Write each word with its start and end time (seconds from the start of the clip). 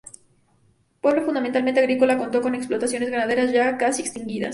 Pueblo 0.99 1.21
fundamentalmente 1.23 1.79
agrícola, 1.79 2.17
contó 2.17 2.41
con 2.41 2.55
explotaciones 2.55 3.11
ganaderas 3.11 3.51
ya 3.51 3.77
casi 3.77 4.01
extinguidas. 4.01 4.49